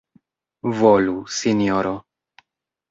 [0.79, 1.95] Volu, sinjoro.